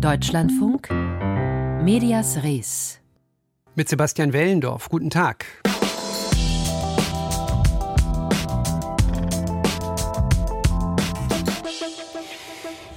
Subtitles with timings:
[0.00, 0.90] Deutschlandfunk
[1.82, 3.00] Medias Res
[3.74, 4.88] mit Sebastian Wellendorf.
[4.90, 5.44] Guten Tag.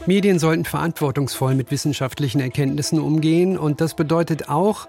[0.05, 4.87] Medien sollten verantwortungsvoll mit wissenschaftlichen Erkenntnissen umgehen und das bedeutet auch,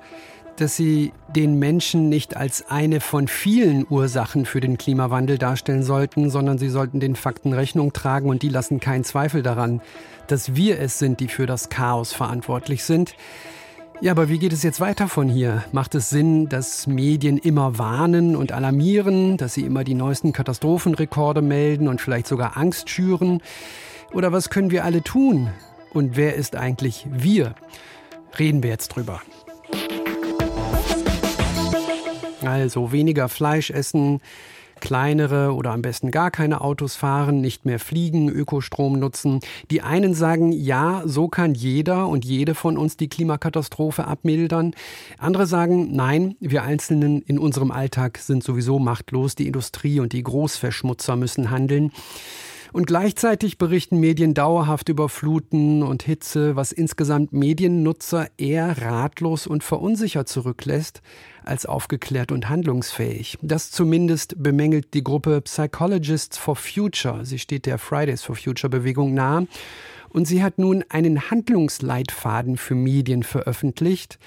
[0.57, 6.31] dass sie den Menschen nicht als eine von vielen Ursachen für den Klimawandel darstellen sollten,
[6.31, 9.81] sondern sie sollten den Fakten Rechnung tragen und die lassen keinen Zweifel daran,
[10.27, 13.15] dass wir es sind, die für das Chaos verantwortlich sind.
[14.01, 15.63] Ja, aber wie geht es jetzt weiter von hier?
[15.71, 21.41] Macht es Sinn, dass Medien immer warnen und alarmieren, dass sie immer die neuesten Katastrophenrekorde
[21.41, 23.41] melden und vielleicht sogar Angst schüren?
[24.13, 25.51] Oder was können wir alle tun?
[25.93, 27.55] Und wer ist eigentlich wir?
[28.39, 29.23] Reden wir jetzt drüber.
[32.53, 34.21] Also weniger Fleisch essen,
[34.81, 39.41] kleinere oder am besten gar keine Autos fahren, nicht mehr fliegen, Ökostrom nutzen.
[39.71, 44.75] Die einen sagen, ja, so kann jeder und jede von uns die Klimakatastrophe abmildern.
[45.17, 50.23] Andere sagen, nein, wir Einzelnen in unserem Alltag sind sowieso machtlos, die Industrie und die
[50.23, 51.91] Großverschmutzer müssen handeln.
[52.73, 59.63] Und gleichzeitig berichten Medien dauerhaft über Fluten und Hitze, was insgesamt Mediennutzer eher ratlos und
[59.63, 61.03] verunsichert zurücklässt
[61.45, 63.37] als aufgeklärt und handlungsfähig.
[63.43, 67.27] Das zumindest bemängelt die Gruppe Psychologists for Future.
[67.27, 69.47] Sie steht der Fridays for Future Bewegung nahe.
[70.09, 74.19] Und sie hat nun einen Handlungsleitfaden für Medien veröffentlicht.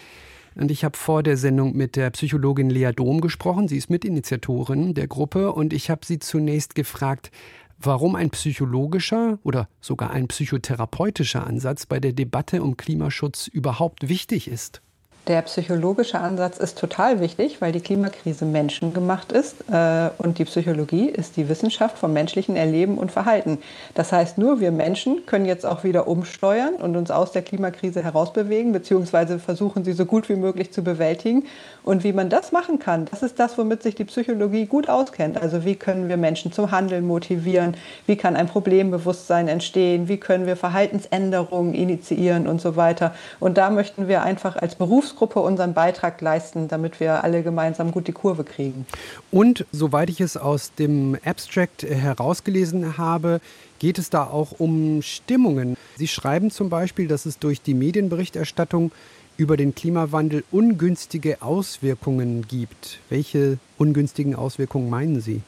[0.55, 3.67] Und ich habe vor der Sendung mit der Psychologin Lea Dom gesprochen.
[3.67, 5.51] Sie ist Mitinitiatorin der Gruppe.
[5.51, 7.29] Und ich habe sie zunächst gefragt,
[7.77, 14.47] warum ein psychologischer oder sogar ein psychotherapeutischer Ansatz bei der Debatte um Klimaschutz überhaupt wichtig
[14.47, 14.81] ist.
[15.27, 21.09] Der psychologische Ansatz ist total wichtig, weil die Klimakrise menschengemacht ist äh, und die Psychologie
[21.09, 23.57] ist die Wissenschaft vom menschlichen Erleben und Verhalten.
[23.95, 28.03] Das heißt, nur wir Menschen können jetzt auch wieder umsteuern und uns aus der Klimakrise
[28.03, 31.45] herausbewegen, beziehungsweise versuchen, sie so gut wie möglich zu bewältigen.
[31.81, 35.41] Und wie man das machen kann, das ist das, womit sich die Psychologie gut auskennt.
[35.41, 37.77] Also wie können wir Menschen zum Handeln motivieren?
[38.05, 40.07] Wie kann ein Problembewusstsein entstehen?
[40.07, 43.15] Wie können wir Verhaltensänderungen initiieren und so weiter?
[43.39, 47.91] Und da möchten wir einfach als Berufs Berufsgruppe unseren Beitrag leisten, damit wir alle gemeinsam
[47.91, 48.85] gut die Kurve kriegen.
[49.31, 53.39] Und soweit ich es aus dem Abstract herausgelesen habe,
[53.79, 55.77] geht es da auch um Stimmungen.
[55.95, 58.91] Sie schreiben zum Beispiel, dass es durch die Medienberichterstattung
[59.37, 62.99] über den Klimawandel ungünstige Auswirkungen gibt.
[63.09, 65.41] Welche ungünstigen Auswirkungen meinen Sie?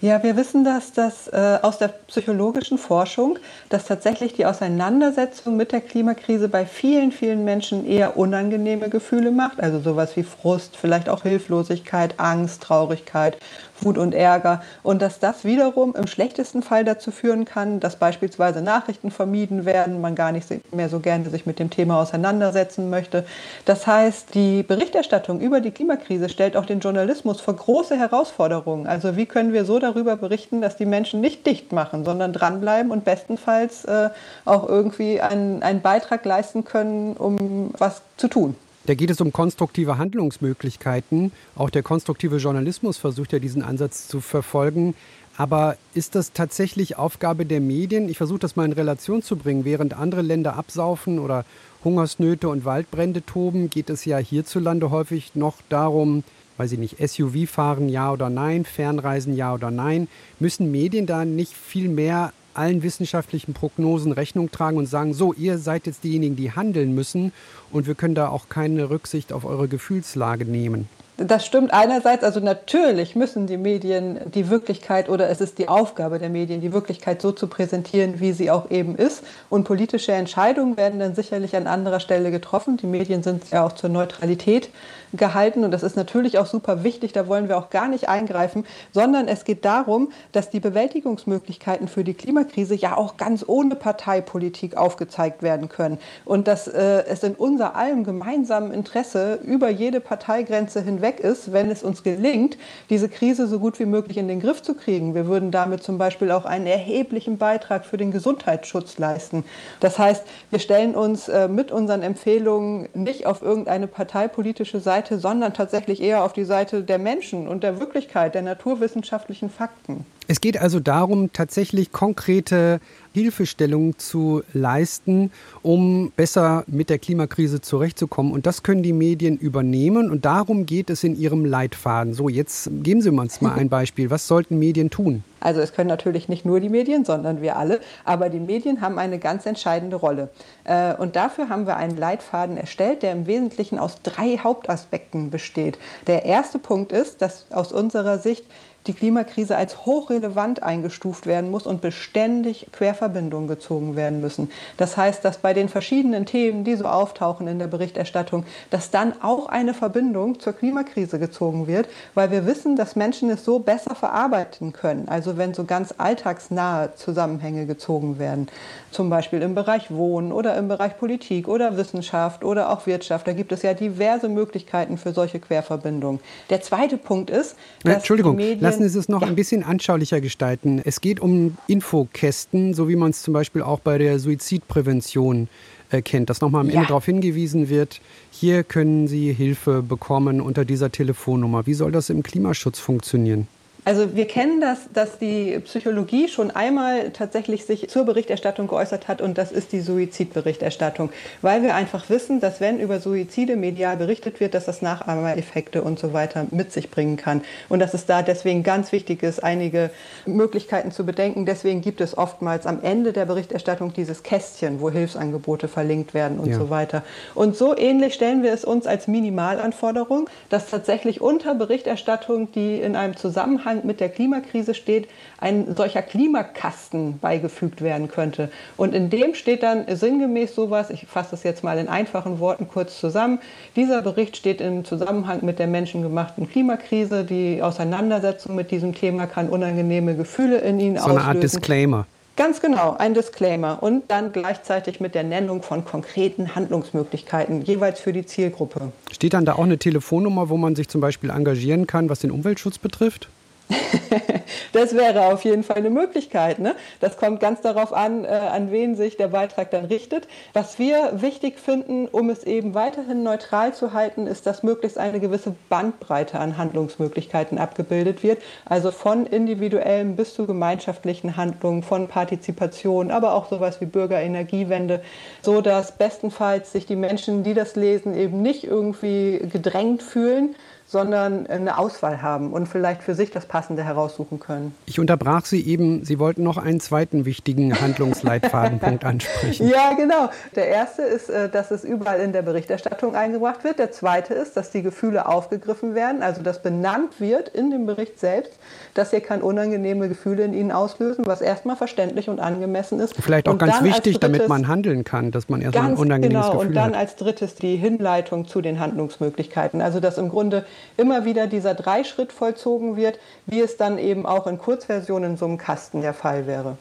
[0.00, 5.72] Ja, wir wissen das, dass äh, aus der psychologischen Forschung, dass tatsächlich die Auseinandersetzung mit
[5.72, 9.58] der Klimakrise bei vielen, vielen Menschen eher unangenehme Gefühle macht.
[9.58, 13.38] Also sowas wie Frust, vielleicht auch Hilflosigkeit, Angst, Traurigkeit,
[13.82, 14.62] Wut und Ärger.
[14.82, 20.00] Und dass das wiederum im schlechtesten Fall dazu führen kann, dass beispielsweise Nachrichten vermieden werden,
[20.00, 23.24] man gar nicht mehr so gerne sich mit dem Thema auseinandersetzen möchte.
[23.64, 28.86] Das heißt, die Berichterstattung über die Klimakrise stellt auch den Journalismus vor große Herausforderungen.
[28.86, 32.90] Also wie können wir so darüber berichten, dass die Menschen nicht dicht machen, sondern dranbleiben
[32.90, 34.10] und bestenfalls äh,
[34.44, 38.56] auch irgendwie einen, einen Beitrag leisten können, um was zu tun.
[38.88, 41.30] Da geht es um konstruktive Handlungsmöglichkeiten.
[41.54, 44.94] Auch der konstruktive Journalismus versucht ja diesen Ansatz zu verfolgen.
[45.36, 48.08] Aber ist das tatsächlich Aufgabe der Medien?
[48.08, 49.66] Ich versuche das mal in Relation zu bringen.
[49.66, 51.44] Während andere Länder absaufen oder
[51.84, 56.24] Hungersnöte und Waldbrände toben, geht es ja hierzulande häufig noch darum,
[56.56, 60.08] weiß ich nicht, SUV fahren, ja oder nein, Fernreisen, ja oder nein.
[60.40, 65.58] Müssen Medien da nicht viel mehr allen wissenschaftlichen Prognosen Rechnung tragen und sagen, so, ihr
[65.58, 67.32] seid jetzt diejenigen, die handeln müssen
[67.70, 70.88] und wir können da auch keine Rücksicht auf eure Gefühlslage nehmen.
[71.20, 76.20] Das stimmt einerseits, also natürlich müssen die Medien die Wirklichkeit oder es ist die Aufgabe
[76.20, 79.24] der Medien, die Wirklichkeit so zu präsentieren, wie sie auch eben ist.
[79.50, 82.76] Und politische Entscheidungen werden dann sicherlich an anderer Stelle getroffen.
[82.76, 84.70] Die Medien sind ja auch zur Neutralität
[85.12, 88.66] gehalten und das ist natürlich auch super wichtig, da wollen wir auch gar nicht eingreifen,
[88.92, 94.76] sondern es geht darum, dass die Bewältigungsmöglichkeiten für die Klimakrise ja auch ganz ohne Parteipolitik
[94.76, 100.82] aufgezeigt werden können und dass äh, es in unser allem gemeinsamen Interesse über jede Parteigrenze
[100.82, 102.58] hinweg ist, wenn es uns gelingt,
[102.90, 105.14] diese Krise so gut wie möglich in den Griff zu kriegen.
[105.14, 109.44] Wir würden damit zum Beispiel auch einen erheblichen Beitrag für den Gesundheitsschutz leisten.
[109.80, 115.54] Das heißt, wir stellen uns äh, mit unseren Empfehlungen nicht auf irgendeine parteipolitische Seite, sondern
[115.54, 120.04] tatsächlich eher auf die Seite der Menschen und der Wirklichkeit, der naturwissenschaftlichen Fakten.
[120.30, 122.80] Es geht also darum, tatsächlich konkrete
[123.14, 125.32] Hilfestellung zu leisten,
[125.62, 128.32] um besser mit der Klimakrise zurechtzukommen.
[128.32, 130.10] Und das können die Medien übernehmen.
[130.10, 132.12] Und darum geht es in ihrem Leitfaden.
[132.12, 134.10] So, jetzt geben Sie uns mal ein Beispiel.
[134.10, 135.24] Was sollten Medien tun?
[135.40, 137.80] Also es können natürlich nicht nur die Medien, sondern wir alle.
[138.04, 140.28] Aber die Medien haben eine ganz entscheidende Rolle.
[140.64, 145.78] Äh, und dafür haben wir einen Leitfaden erstellt, der im Wesentlichen aus drei Hauptaspekten besteht.
[146.06, 148.44] Der erste Punkt ist, dass aus unserer Sicht
[148.86, 154.50] die Klimakrise als hochrelevant eingestuft werden muss und beständig Querverbindungen gezogen werden müssen.
[154.76, 159.12] Das heißt, dass bei den verschiedenen Themen, die so auftauchen in der Berichterstattung, dass dann
[159.22, 163.94] auch eine Verbindung zur Klimakrise gezogen wird, weil wir wissen, dass Menschen es so besser
[163.94, 165.08] verarbeiten können.
[165.08, 168.48] Also wenn so ganz alltagsnahe Zusammenhänge gezogen werden,
[168.90, 173.26] zum Beispiel im Bereich Wohnen oder im Bereich Politik oder Wissenschaft oder auch Wirtschaft.
[173.26, 176.20] Da gibt es ja diverse Möglichkeiten für solche Querverbindungen.
[176.48, 179.28] Der zweite Punkt ist, dass Entschuldigung, Medien Sie es noch ja.
[179.28, 180.80] ein bisschen anschaulicher gestalten.
[180.84, 185.48] Es geht um Infokästen, so wie man es zum Beispiel auch bei der Suizidprävention
[185.90, 186.74] äh, kennt, dass nochmal am ja.
[186.74, 191.66] Ende darauf hingewiesen wird, hier können Sie Hilfe bekommen unter dieser Telefonnummer.
[191.66, 193.48] Wie soll das im Klimaschutz funktionieren?
[193.88, 199.22] Also wir kennen das, dass die Psychologie schon einmal tatsächlich sich zur Berichterstattung geäußert hat
[199.22, 201.08] und das ist die Suizidberichterstattung,
[201.40, 205.98] weil wir einfach wissen, dass wenn über Suizide medial berichtet wird, dass das Nachahmereffekte und
[205.98, 207.40] so weiter mit sich bringen kann
[207.70, 209.88] und dass es da deswegen ganz wichtig ist, einige
[210.26, 211.46] Möglichkeiten zu bedenken.
[211.46, 216.50] Deswegen gibt es oftmals am Ende der Berichterstattung dieses Kästchen, wo Hilfsangebote verlinkt werden und
[216.50, 216.58] ja.
[216.58, 217.04] so weiter.
[217.34, 222.94] Und so ähnlich stellen wir es uns als Minimalanforderung, dass tatsächlich unter Berichterstattung, die in
[222.94, 225.08] einem Zusammenhang Zusammenhang mit der Klimakrise steht,
[225.38, 228.50] ein solcher Klimakasten beigefügt werden könnte.
[228.76, 232.68] Und in dem steht dann sinngemäß sowas, ich fasse das jetzt mal in einfachen Worten
[232.68, 233.38] kurz zusammen,
[233.76, 237.24] dieser Bericht steht im Zusammenhang mit der menschengemachten Klimakrise.
[237.24, 241.20] Die Auseinandersetzung mit diesem Thema kann unangenehme Gefühle in Ihnen so auslösen.
[241.20, 242.06] So eine Art Disclaimer.
[242.38, 248.12] Ganz genau, ein Disclaimer und dann gleichzeitig mit der Nennung von konkreten Handlungsmöglichkeiten, jeweils für
[248.12, 248.92] die Zielgruppe.
[249.10, 252.30] Steht dann da auch eine Telefonnummer, wo man sich zum Beispiel engagieren kann, was den
[252.30, 253.28] Umweltschutz betrifft?
[254.72, 256.58] das wäre auf jeden Fall eine Möglichkeit.
[256.58, 256.74] Ne?
[257.00, 260.26] Das kommt ganz darauf an, äh, an wen sich der Beitrag dann richtet.
[260.52, 265.20] Was wir wichtig finden, um es eben weiterhin neutral zu halten, ist, dass möglichst eine
[265.20, 268.40] gewisse Bandbreite an Handlungsmöglichkeiten abgebildet wird.
[268.64, 275.02] Also von individuellen bis zu gemeinschaftlichen Handlungen, von Partizipation, aber auch sowas wie Bürgerenergiewende,
[275.42, 280.54] so dass bestenfalls sich die Menschen, die das lesen, eben nicht irgendwie gedrängt fühlen,
[280.88, 284.74] sondern eine Auswahl haben und vielleicht für sich das Passende heraussuchen können.
[284.86, 289.68] Ich unterbrach Sie eben, Sie wollten noch einen zweiten wichtigen Handlungsleitfadenpunkt ansprechen.
[289.68, 290.30] Ja, genau.
[290.56, 293.78] Der erste ist, äh, dass es überall in der Berichterstattung eingebracht wird.
[293.78, 298.18] Der zweite ist, dass die Gefühle aufgegriffen werden, also dass benannt wird in dem Bericht
[298.18, 298.52] selbst,
[298.94, 303.14] dass hier kann unangenehme Gefühle in Ihnen auslösen, was erstmal verständlich und angemessen ist.
[303.20, 306.46] Vielleicht auch und ganz wichtig, drittes, damit man handeln kann, dass man erstmal ein unangenehmes
[306.46, 306.68] genau, Gefühl hat.
[306.68, 307.00] Und dann hat.
[307.00, 309.82] als drittes die Hinleitung zu den Handlungsmöglichkeiten.
[309.82, 310.64] Also dass im Grunde
[310.96, 315.46] immer wieder dieser Dreischritt vollzogen wird, wie es dann eben auch in Kurzversionen in so
[315.46, 316.76] einem Kasten der Fall wäre.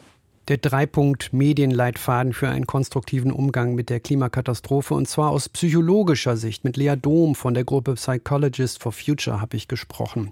[0.47, 6.63] Der Dreipunkt Medienleitfaden für einen konstruktiven Umgang mit der Klimakatastrophe und zwar aus psychologischer Sicht.
[6.63, 10.31] Mit Lea Dom von der Gruppe Psychologist for Future habe ich gesprochen.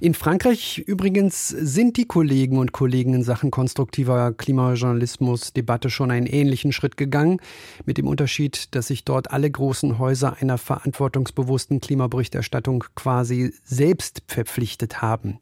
[0.00, 6.26] In Frankreich übrigens sind die Kollegen und Kollegen in Sachen konstruktiver Klimajournalismus Debatte schon einen
[6.26, 7.38] ähnlichen Schritt gegangen,
[7.84, 15.02] mit dem Unterschied, dass sich dort alle großen Häuser einer verantwortungsbewussten Klimaberichterstattung quasi selbst verpflichtet
[15.02, 15.38] haben.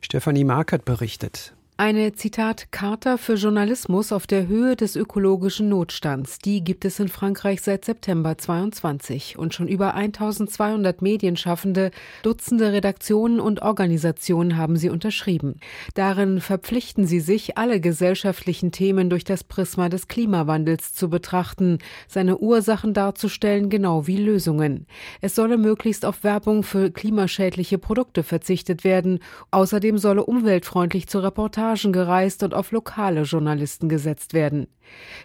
[0.00, 1.54] Stefanie Markert berichtet.
[1.80, 6.40] Eine Zitat Charta für Journalismus auf der Höhe des ökologischen Notstands.
[6.40, 11.92] Die gibt es in Frankreich seit September 22 und schon über 1200 Medienschaffende,
[12.24, 15.60] Dutzende Redaktionen und Organisationen haben sie unterschrieben.
[15.94, 22.38] Darin verpflichten sie sich, alle gesellschaftlichen Themen durch das Prisma des Klimawandels zu betrachten, seine
[22.38, 24.88] Ursachen darzustellen, genau wie Lösungen.
[25.20, 29.20] Es solle möglichst auf Werbung für klimaschädliche Produkte verzichtet werden.
[29.52, 34.68] Außerdem solle umweltfreundlich zur Reportage Reportagen gereist und auf lokale Journalisten gesetzt werden.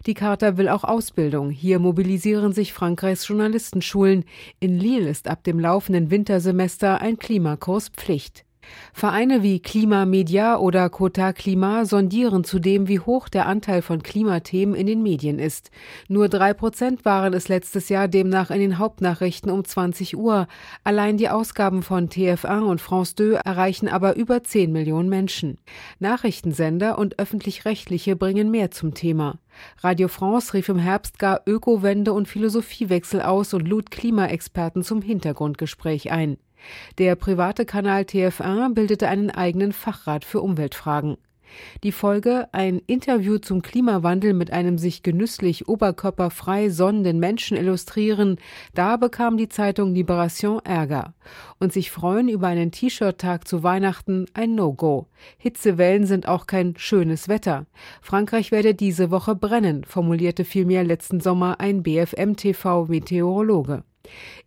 [0.06, 1.50] Die Charta will auch Ausbildung.
[1.50, 4.26] Hier mobilisieren sich Frankreichs Journalistenschulen.
[4.60, 8.46] In Lille ist ab dem laufenden Wintersemester ein Klimakurs Pflicht.
[8.94, 14.88] Vereine wie Klimamedia oder Kota Klima sondieren zudem, wie hoch der Anteil von Klimathemen in
[14.88, 15.72] den Medien ist.
[16.08, 20.48] Nur drei Prozent waren es letztes Jahr demnach in den Hauptnachrichten um 20 Uhr.
[20.84, 25.58] Allein die Ausgaben von TF1 und France 2 erreichen aber über 10 Millionen Menschen.
[26.00, 29.40] Nachrichtensender und öffentlich-rechtliche bringen mehr zum Thema.
[29.80, 36.12] Radio France rief im Herbst gar Ökowende und Philosophiewechsel aus und lud Klimaexperten zum Hintergrundgespräch
[36.12, 36.38] ein.
[36.98, 41.18] Der private Kanal TF1 bildete einen eigenen Fachrat für Umweltfragen.
[41.84, 48.38] Die Folge ein Interview zum Klimawandel mit einem sich genüsslich oberkörperfrei sonnenden Menschen illustrieren,
[48.74, 51.14] da bekam die Zeitung Libération Ärger.
[51.60, 55.08] Und sich freuen über einen T-Shirt-Tag zu Weihnachten ein No-Go.
[55.38, 57.66] Hitzewellen sind auch kein schönes Wetter.
[58.02, 63.84] Frankreich werde diese Woche brennen, formulierte vielmehr letzten Sommer ein BFM-TV-Meteorologe.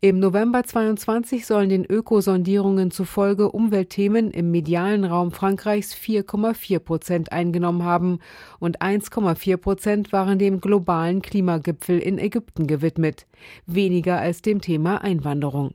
[0.02, 7.82] Im November 22 sollen den Ökosondierungen zufolge Umweltthemen im medialen Raum Frankreichs 4,4 Prozent eingenommen
[7.82, 8.20] haben
[8.58, 13.26] und 1,4 Prozent waren dem globalen Klimagipfel in Ägypten gewidmet,
[13.66, 15.74] weniger als dem Thema Einwanderung.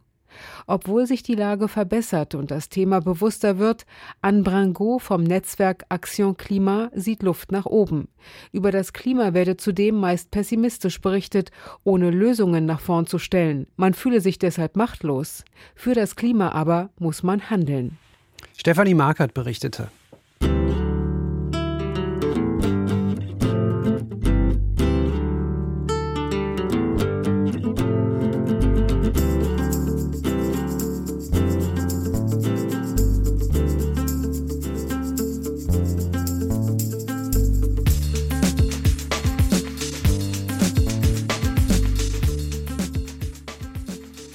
[0.68, 3.86] Obwohl sich die Lage verbessert und das Thema bewusster wird,
[4.22, 8.08] Anne Brangot vom Netzwerk Action Klima sieht Luft nach oben.
[8.52, 11.52] Über das Klima werde zudem meist pessimistisch berichtet,
[11.84, 13.68] ohne Lösungen nach vorn zu stellen.
[13.76, 15.44] Man fühle sich deshalb machtlos.
[15.76, 17.98] Für das Klima aber muss man handeln.
[18.58, 19.90] Stefanie Markert berichtete.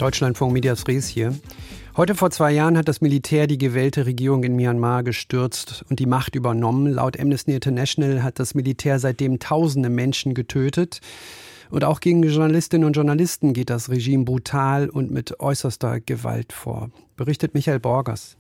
[0.07, 1.35] Deutschlandfunk Medias Res hier.
[1.97, 6.07] Heute vor zwei Jahren hat das Militär die gewählte Regierung in Myanmar gestürzt und die
[6.07, 6.93] Macht übernommen.
[6.93, 11.01] Laut Amnesty International hat das Militär seitdem tausende Menschen getötet.
[11.71, 16.91] Und auch gegen Journalistinnen und Journalisten geht das Regime brutal und mit äußerster Gewalt vor.
[17.17, 18.37] Berichtet Michael Borgers.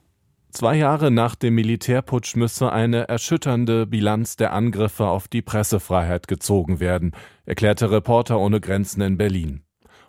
[0.50, 6.78] Zwei Jahre nach dem Militärputsch müsse eine erschütternde Bilanz der Angriffe auf die Pressefreiheit gezogen
[6.78, 7.10] werden,
[7.44, 9.65] erklärte Reporter ohne Grenzen in Berlin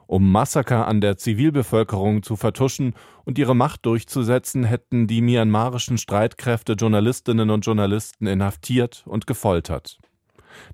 [0.07, 2.95] um Massaker an der Zivilbevölkerung zu vertuschen
[3.25, 9.99] und ihre Macht durchzusetzen, hätten die myanmarischen Streitkräfte Journalistinnen und Journalisten inhaftiert und gefoltert.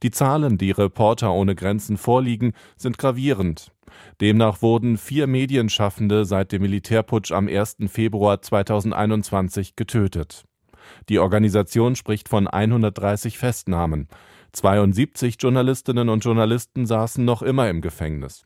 [0.01, 3.71] Die Zahlen, die Reporter ohne Grenzen vorliegen, sind gravierend.
[4.21, 7.77] Demnach wurden vier Medienschaffende seit dem Militärputsch am 1.
[7.87, 10.45] Februar 2021 getötet.
[11.09, 14.07] Die Organisation spricht von 130 Festnahmen.
[14.51, 18.45] 72 Journalistinnen und Journalisten saßen noch immer im Gefängnis.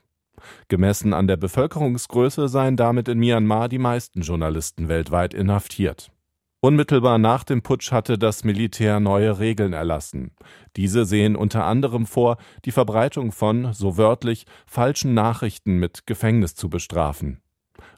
[0.67, 6.11] Gemessen an der Bevölkerungsgröße seien damit in Myanmar die meisten Journalisten weltweit inhaftiert.
[6.59, 10.31] Unmittelbar nach dem Putsch hatte das Militär neue Regeln erlassen.
[10.75, 16.69] Diese sehen unter anderem vor, die Verbreitung von, so wörtlich, falschen Nachrichten mit Gefängnis zu
[16.69, 17.41] bestrafen.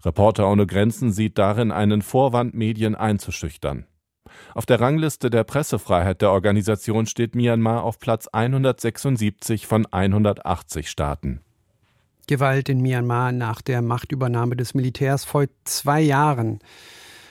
[0.03, 3.85] Reporter ohne Grenzen sieht darin einen Vorwand, Medien einzuschüchtern.
[4.53, 11.41] Auf der Rangliste der Pressefreiheit der Organisation steht Myanmar auf Platz 176 von 180 Staaten.
[12.29, 16.59] Gewalt in Myanmar nach der Machtübernahme des Militärs vor zwei Jahren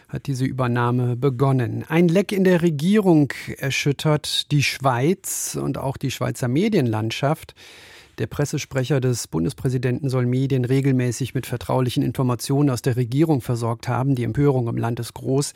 [0.09, 1.85] hat diese Übernahme begonnen.
[1.89, 7.55] Ein Leck in der Regierung erschüttert die Schweiz und auch die Schweizer Medienlandschaft.
[8.19, 14.17] Der Pressesprecher des Bundespräsidenten soll Medien regelmäßig mit vertraulichen Informationen aus der Regierung versorgt haben.
[14.17, 15.53] Die Empörung im Land ist groß.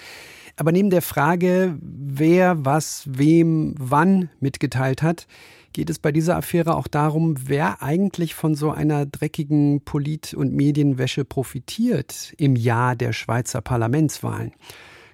[0.55, 5.27] Aber neben der Frage, wer was wem wann mitgeteilt hat,
[5.73, 10.53] geht es bei dieser Affäre auch darum, wer eigentlich von so einer dreckigen Polit- und
[10.53, 14.53] Medienwäsche profitiert im Jahr der Schweizer Parlamentswahlen.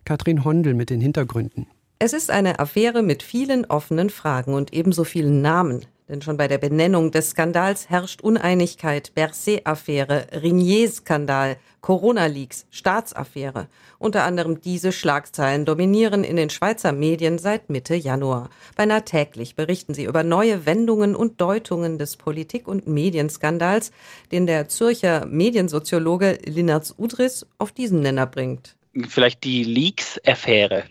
[0.05, 1.67] Katrin Hondel mit den Hintergründen.
[1.99, 5.85] Es ist eine Affäre mit vielen offenen Fragen und ebenso vielen Namen.
[6.09, 9.15] Denn schon bei der Benennung des Skandals herrscht Uneinigkeit.
[9.15, 13.69] Berset-Affäre, Rignier-Skandal, Corona-Leaks, Staatsaffäre.
[13.99, 18.49] Unter anderem diese Schlagzeilen dominieren in den Schweizer Medien seit Mitte Januar.
[18.77, 23.93] Beinahe täglich berichten sie über neue Wendungen und Deutungen des Politik- und Medienskandals,
[24.33, 28.77] den der Zürcher Mediensoziologe Linnertz Udris auf diesen Nenner bringt.
[29.09, 30.85] Vielleicht die Leaks-Affäre.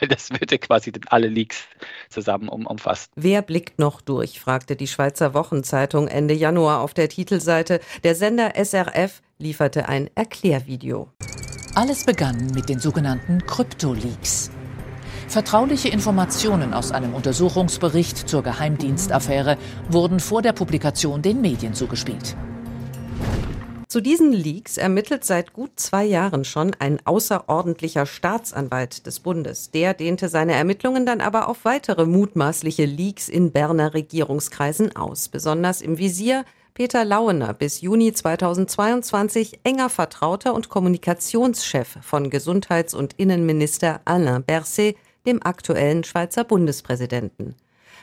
[0.00, 1.64] Weil das wird ja quasi alle Leaks
[2.08, 3.12] zusammen um, umfasst.
[3.16, 7.80] Wer blickt noch durch, fragte die Schweizer Wochenzeitung Ende Januar auf der Titelseite.
[8.04, 11.08] Der Sender SRF lieferte ein Erklärvideo.
[11.74, 14.50] Alles begann mit den sogenannten Krypto-Leaks.
[15.28, 22.36] Vertrauliche Informationen aus einem Untersuchungsbericht zur Geheimdienstaffäre wurden vor der Publikation den Medien zugespielt.
[23.88, 29.70] Zu diesen Leaks ermittelt seit gut zwei Jahren schon ein außerordentlicher Staatsanwalt des Bundes.
[29.70, 35.28] Der dehnte seine Ermittlungen dann aber auf weitere mutmaßliche Leaks in Berner Regierungskreisen aus.
[35.28, 43.14] Besonders im Visier Peter Lauener, bis Juni 2022 enger Vertrauter und Kommunikationschef von Gesundheits- und
[43.14, 47.54] Innenminister Alain Berset, dem aktuellen Schweizer Bundespräsidenten.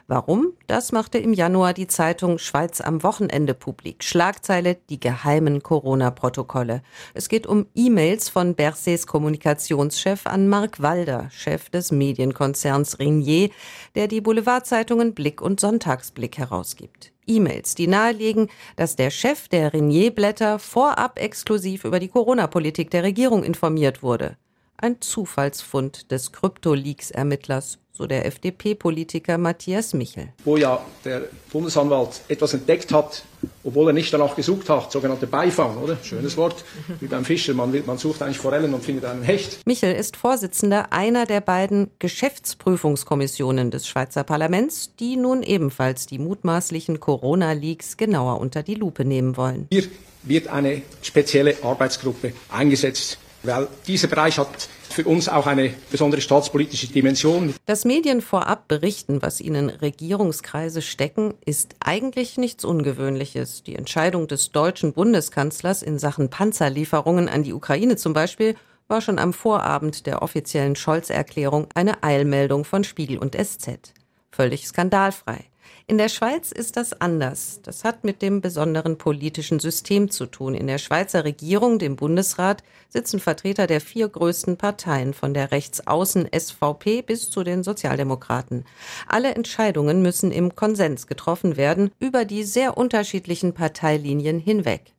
[0.07, 0.51] Warum?
[0.67, 4.03] Das machte im Januar die Zeitung Schweiz am Wochenende publik.
[4.03, 6.81] Schlagzeile Die geheimen Corona-Protokolle.
[7.13, 13.49] Es geht um E-Mails von Bercés Kommunikationschef an Mark Walder, Chef des Medienkonzerns Ringnier,
[13.95, 17.13] der die Boulevardzeitungen Blick und Sonntagsblick herausgibt.
[17.25, 23.43] E-Mails, die nahelegen, dass der Chef der Renier-Blätter vorab exklusiv über die Corona-Politik der Regierung
[23.43, 24.35] informiert wurde.
[24.77, 30.29] Ein Zufallsfund des Krypto-Leaks-Ermittlers so der FDP-Politiker Matthias Michel.
[30.43, 33.23] Wo ja der Bundesanwalt etwas entdeckt hat,
[33.63, 35.97] obwohl er nicht danach gesucht hat, sogenannte Beifang, oder?
[36.01, 36.65] Schönes Wort,
[36.99, 39.59] wie beim Fischer, man, man sucht eigentlich Forellen und findet einen Hecht.
[39.67, 46.99] Michel ist Vorsitzender einer der beiden Geschäftsprüfungskommissionen des Schweizer Parlaments, die nun ebenfalls die mutmaßlichen
[46.99, 49.67] Corona-Leaks genauer unter die Lupe nehmen wollen.
[49.71, 49.83] Hier
[50.23, 56.87] wird eine spezielle Arbeitsgruppe eingesetzt, weil dieser Bereich hat für uns auch eine besondere staatspolitische
[56.87, 57.53] Dimension.
[57.65, 63.63] Dass Medien vorab berichten, was ihnen Regierungskreise stecken, ist eigentlich nichts Ungewöhnliches.
[63.63, 68.55] Die Entscheidung des deutschen Bundeskanzlers in Sachen Panzerlieferungen an die Ukraine zum Beispiel
[68.87, 73.93] war schon am Vorabend der offiziellen Scholz-Erklärung eine Eilmeldung von Spiegel und SZ.
[74.31, 75.45] Völlig skandalfrei.
[75.85, 77.59] In der Schweiz ist das anders.
[77.61, 80.55] Das hat mit dem besonderen politischen System zu tun.
[80.55, 86.29] In der Schweizer Regierung, dem Bundesrat, sitzen Vertreter der vier größten Parteien, von der rechtsaußen
[86.33, 88.63] SVP bis zu den Sozialdemokraten.
[89.07, 94.92] Alle Entscheidungen müssen im Konsens getroffen werden, über die sehr unterschiedlichen Parteilinien hinweg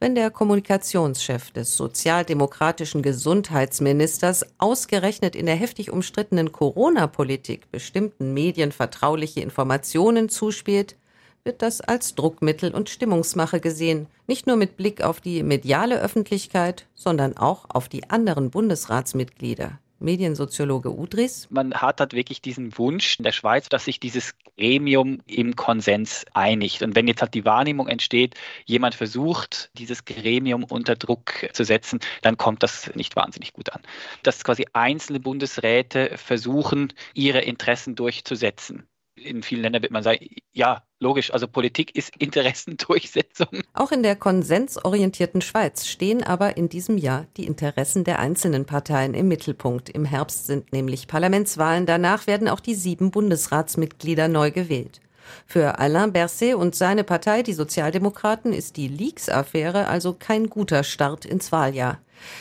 [0.00, 9.40] wenn der Kommunikationschef des sozialdemokratischen Gesundheitsministers ausgerechnet in der heftig umstrittenen Corona-Politik bestimmten Medien vertrauliche
[9.40, 10.96] Informationen zuspielt,
[11.44, 16.86] wird das als Druckmittel und Stimmungsmache gesehen, nicht nur mit Blick auf die mediale Öffentlichkeit,
[16.94, 19.78] sondern auch auf die anderen Bundesratsmitglieder.
[20.04, 21.48] Mediensoziologe Udris.
[21.50, 26.24] Man hat halt wirklich diesen Wunsch in der Schweiz, dass sich dieses Gremium im Konsens
[26.34, 26.82] einigt.
[26.82, 28.34] Und wenn jetzt halt die Wahrnehmung entsteht,
[28.66, 33.82] jemand versucht, dieses Gremium unter Druck zu setzen, dann kommt das nicht wahnsinnig gut an.
[34.22, 40.82] Dass quasi einzelne Bundesräte versuchen, ihre Interessen durchzusetzen in vielen Ländern wird man sagen, ja,
[41.04, 43.60] logisch, also Politik ist Interessendurchsetzung.
[43.74, 49.14] Auch in der konsensorientierten Schweiz stehen aber in diesem Jahr die Interessen der einzelnen Parteien
[49.14, 49.90] im Mittelpunkt.
[49.90, 55.00] Im Herbst sind nämlich Parlamentswahlen, danach werden auch die sieben Bundesratsmitglieder neu gewählt.
[55.46, 61.24] Für Alain Berset und seine Partei, die Sozialdemokraten, ist die Leaks-Affäre also kein guter Start
[61.24, 61.98] ins Wahljahr.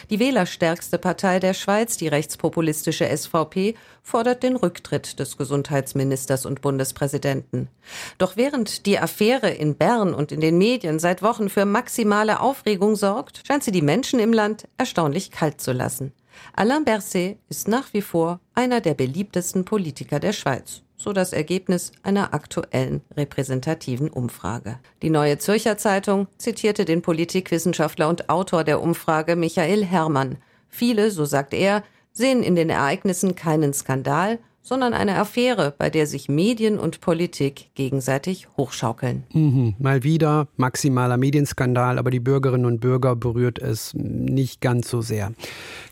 [0.09, 7.69] Die wählerstärkste Partei der Schweiz, die rechtspopulistische SVP, fordert den Rücktritt des Gesundheitsministers und Bundespräsidenten.
[8.17, 12.95] Doch während die Affäre in Bern und in den Medien seit Wochen für maximale Aufregung
[12.95, 16.13] sorgt, scheint sie die Menschen im Land erstaunlich kalt zu lassen.
[16.55, 21.91] Alain Berset ist nach wie vor einer der beliebtesten Politiker der Schweiz so das Ergebnis
[22.01, 24.79] einer aktuellen repräsentativen Umfrage.
[25.01, 30.37] Die Neue Zürcher Zeitung zitierte den Politikwissenschaftler und Autor der Umfrage Michael Herrmann.
[30.69, 36.07] Viele, so sagt er, sehen in den Ereignissen keinen Skandal, sondern eine Affäre, bei der
[36.07, 39.23] sich Medien und Politik gegenseitig hochschaukeln.
[39.33, 45.01] Mhm, mal wieder maximaler Medienskandal, aber die Bürgerinnen und Bürger berührt es nicht ganz so
[45.01, 45.33] sehr.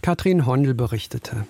[0.02, 1.45] Katrin Hondel berichtete.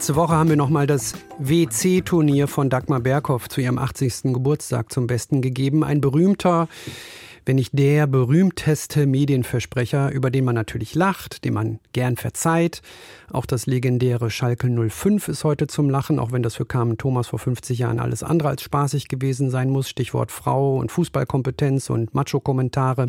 [0.00, 4.32] Letzte Woche haben wir nochmal das WC-Turnier von Dagmar Berghoff zu ihrem 80.
[4.32, 5.84] Geburtstag zum Besten gegeben.
[5.84, 6.68] Ein berühmter
[7.50, 12.80] wenn nicht der berühmteste Medienversprecher, über den man natürlich lacht, den man gern verzeiht.
[13.32, 17.26] Auch das legendäre Schalke 05 ist heute zum Lachen, auch wenn das für Carmen Thomas
[17.26, 19.88] vor 50 Jahren alles andere als spaßig gewesen sein muss.
[19.88, 23.08] Stichwort Frau und Fußballkompetenz und Macho-Kommentare.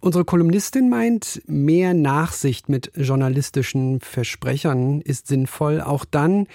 [0.00, 6.46] Unsere Kolumnistin meint, mehr Nachsicht mit journalistischen Versprechern ist sinnvoll, auch dann,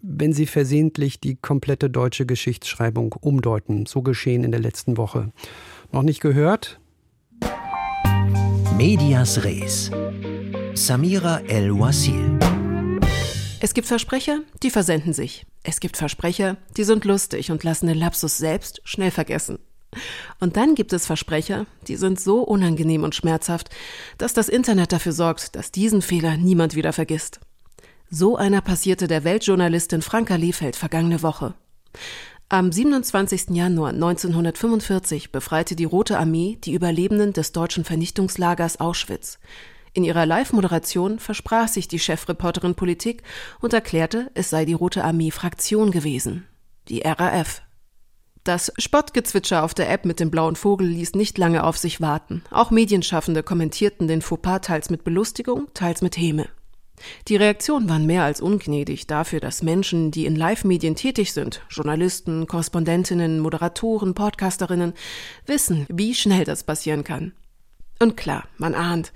[0.00, 3.86] wenn sie versehentlich die komplette deutsche Geschichtsschreibung umdeuten.
[3.86, 5.32] So geschehen in der letzten Woche.
[5.92, 6.80] Noch nicht gehört?
[8.78, 9.90] Medias Res.
[10.72, 12.38] Samira El-Wasil.
[13.60, 15.44] Es gibt Versprecher, die versenden sich.
[15.62, 19.58] Es gibt Versprecher, die sind lustig und lassen den Lapsus selbst schnell vergessen.
[20.40, 23.68] Und dann gibt es Versprecher, die sind so unangenehm und schmerzhaft,
[24.16, 27.38] dass das Internet dafür sorgt, dass diesen Fehler niemand wieder vergisst.
[28.08, 31.52] So einer passierte der Weltjournalistin Franka Lehfeld vergangene Woche.
[32.52, 33.56] Am 27.
[33.56, 39.38] Januar 1945 befreite die Rote Armee die Überlebenden des deutschen Vernichtungslagers Auschwitz.
[39.94, 43.22] In ihrer Live-Moderation versprach sich die Chefreporterin Politik
[43.62, 46.46] und erklärte, es sei die Rote Armee-Fraktion gewesen,
[46.90, 47.62] die RAF.
[48.44, 52.42] Das Spottgezwitscher auf der App mit dem blauen Vogel ließ nicht lange auf sich warten.
[52.50, 56.50] Auch Medienschaffende kommentierten den Fauxpas teils mit Belustigung, teils mit Häme.
[57.28, 62.46] Die Reaktionen waren mehr als ungnädig dafür, dass Menschen, die in Live-Medien tätig sind, Journalisten,
[62.46, 64.94] Korrespondentinnen, Moderatoren, Podcasterinnen,
[65.46, 67.32] wissen, wie schnell das passieren kann.
[67.98, 69.12] Und klar, man ahnt,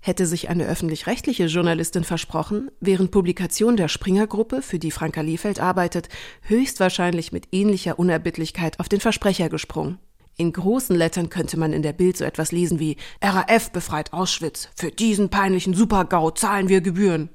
[0.00, 6.08] hätte sich eine öffentlich-rechtliche Journalistin versprochen, während Publikation der Springer-Gruppe, für die Franka Liefeld arbeitet,
[6.42, 9.98] höchstwahrscheinlich mit ähnlicher Unerbittlichkeit auf den Versprecher gesprungen.
[10.38, 14.68] In großen Lettern könnte man in der Bild so etwas lesen wie RAF befreit Auschwitz.
[14.76, 17.28] Für diesen peinlichen Supergau zahlen wir Gebühren.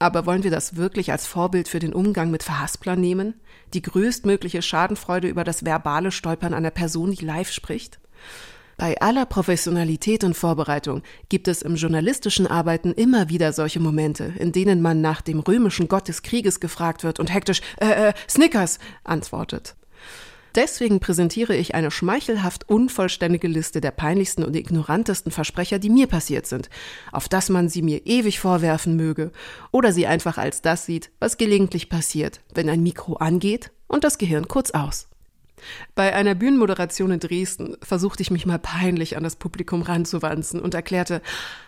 [0.00, 3.34] Aber wollen wir das wirklich als Vorbild für den Umgang mit Verhasplern nehmen?
[3.74, 8.00] Die größtmögliche Schadenfreude über das verbale Stolpern einer Person, die live spricht?
[8.76, 14.50] Bei aller Professionalität und Vorbereitung gibt es im journalistischen Arbeiten immer wieder solche Momente, in
[14.50, 18.80] denen man nach dem römischen Gott des Krieges gefragt wird und hektisch äh, äh, Snickers
[19.04, 19.76] antwortet.
[20.54, 26.46] Deswegen präsentiere ich eine schmeichelhaft unvollständige Liste der peinlichsten und ignorantesten Versprecher, die mir passiert
[26.46, 26.70] sind,
[27.12, 29.30] auf dass man sie mir ewig vorwerfen möge
[29.70, 34.18] oder sie einfach als das sieht, was gelegentlich passiert, wenn ein Mikro angeht und das
[34.18, 35.08] Gehirn kurz aus.
[35.94, 40.74] Bei einer Bühnenmoderation in Dresden versuchte ich mich mal peinlich an das Publikum ranzuwanzen und
[40.74, 41.20] erklärte,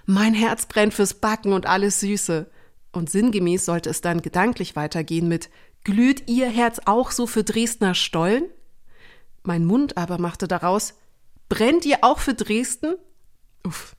[0.06, 2.46] mein Herz brennt fürs Backen und alles Süße.
[2.92, 5.50] Und sinngemäß sollte es dann gedanklich weitergehen mit,
[5.84, 8.44] glüht Ihr Herz auch so für Dresdner Stollen?
[9.42, 10.94] Mein Mund aber machte daraus,
[11.48, 12.94] brennt ihr auch für Dresden?
[13.66, 13.96] Uff.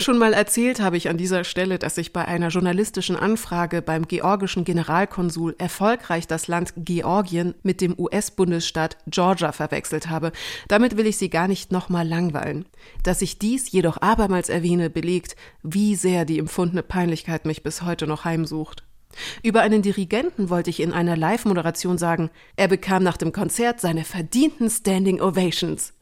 [0.00, 4.08] Schon mal erzählt habe ich an dieser Stelle, dass ich bei einer journalistischen Anfrage beim
[4.08, 10.32] georgischen Generalkonsul erfolgreich das Land Georgien mit dem US-Bundesstaat Georgia verwechselt habe.
[10.68, 12.64] Damit will ich Sie gar nicht nochmal langweilen.
[13.02, 18.06] Dass ich dies jedoch abermals erwähne, belegt, wie sehr die empfundene Peinlichkeit mich bis heute
[18.06, 18.84] noch heimsucht.
[19.42, 24.04] Über einen Dirigenten wollte ich in einer Live-Moderation sagen, er bekam nach dem Konzert seine
[24.04, 25.92] verdienten Standing Ovations.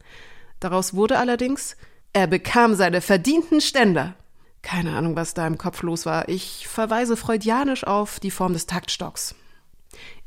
[0.59, 1.75] Daraus wurde allerdings,
[2.13, 4.15] er bekam seine verdienten Ständer.
[4.61, 6.27] Keine Ahnung, was da im Kopf los war.
[6.27, 9.35] Ich verweise freudianisch auf die Form des Taktstocks.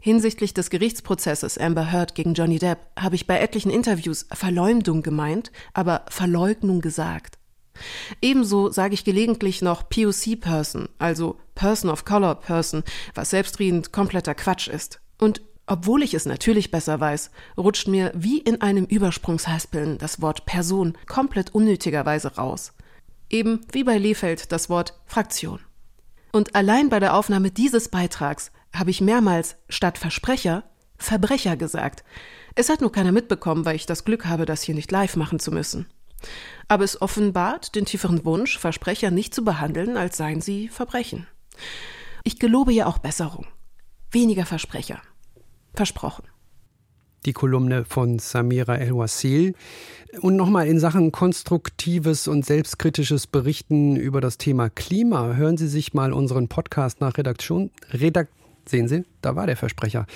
[0.01, 5.53] Hinsichtlich des Gerichtsprozesses Amber Heard gegen Johnny Depp habe ich bei etlichen Interviews Verleumdung gemeint,
[5.75, 7.39] aber Verleugnung gesagt.
[8.21, 12.83] Ebenso sage ich gelegentlich noch POC-Person, also Person of Color Person,
[13.15, 15.01] was selbstredend kompletter Quatsch ist.
[15.19, 20.45] Und obwohl ich es natürlich besser weiß, rutscht mir wie in einem Übersprungshaspeln das Wort
[20.45, 22.73] Person komplett unnötigerweise raus.
[23.31, 25.61] Eben wie bei Lefeld das Wort Fraktion.
[26.33, 30.65] Und allein bei der Aufnahme dieses Beitrags habe ich mehrmals statt Versprecher
[30.99, 32.05] Verbrecher gesagt.
[32.55, 35.41] Es hat nur keiner mitbekommen, weil ich das Glück habe, das hier nicht live machen
[35.41, 35.87] zu müssen
[36.69, 41.27] aber es offenbart den tieferen Wunsch, Versprecher nicht zu behandeln, als seien sie Verbrechen.
[42.25, 43.47] Ich gelobe ja auch Besserung.
[44.11, 45.01] Weniger Versprecher.
[45.75, 46.25] Versprochen.
[47.25, 49.55] Die Kolumne von Samira El-Wasil.
[50.21, 55.35] Und nochmal in Sachen konstruktives und selbstkritisches Berichten über das Thema Klima.
[55.35, 58.33] Hören Sie sich mal unseren Podcast nach Redaktion, Redakt,
[58.69, 60.07] sehen Sie, da war der Versprecher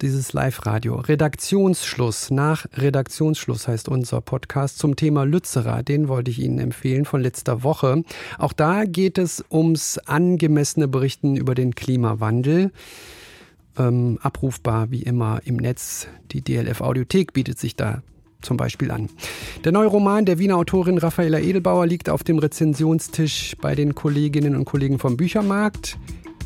[0.00, 0.96] dieses Live-Radio.
[0.96, 2.30] Redaktionsschluss.
[2.30, 5.82] Nach Redaktionsschluss heißt unser Podcast zum Thema Lützerer.
[5.82, 8.02] Den wollte ich Ihnen empfehlen von letzter Woche.
[8.38, 12.72] Auch da geht es ums angemessene Berichten über den Klimawandel.
[13.78, 16.08] Ähm, abrufbar wie immer im Netz.
[16.32, 18.02] Die DLF Audiothek bietet sich da
[18.42, 19.08] zum Beispiel an.
[19.64, 24.56] Der neue Roman der Wiener Autorin Raffaella Edelbauer liegt auf dem Rezensionstisch bei den Kolleginnen
[24.56, 25.98] und Kollegen vom Büchermarkt.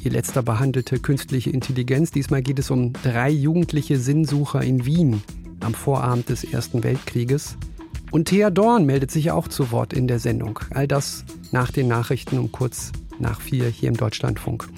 [0.05, 2.11] Ihr letzter behandelte künstliche Intelligenz.
[2.11, 5.23] Diesmal geht es um drei jugendliche Sinnsucher in Wien
[5.61, 7.57] am Vorabend des Ersten Weltkrieges.
[8.11, 10.61] Und Thea Dorn meldet sich auch zu Wort in der Sendung.
[10.75, 14.69] All das nach den Nachrichten um kurz nach vier hier im Deutschlandfunk.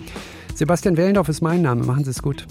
[0.55, 1.85] Sebastian Wellendorf ist mein Name.
[1.85, 2.47] Machen Sie es gut.